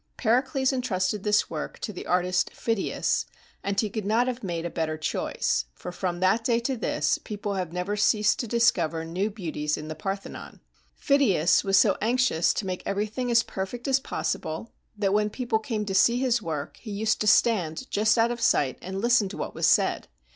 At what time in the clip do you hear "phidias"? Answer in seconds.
2.55-3.27, 10.95-11.63